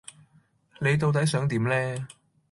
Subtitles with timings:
[0.79, 2.07] 你到底想點呢？